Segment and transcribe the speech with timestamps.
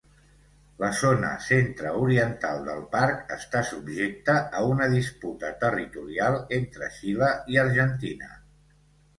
[0.83, 8.33] La zona centreoriental del parc està subjecta a una disputa territorial entre Xile i Argentina.